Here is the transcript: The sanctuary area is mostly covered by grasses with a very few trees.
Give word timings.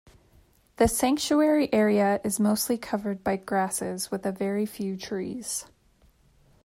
The 0.77 0.87
sanctuary 0.87 1.71
area 1.71 2.19
is 2.23 2.39
mostly 2.39 2.75
covered 2.75 3.23
by 3.23 3.35
grasses 3.37 4.09
with 4.09 4.25
a 4.25 4.31
very 4.31 4.65
few 4.65 4.97
trees. 4.97 5.67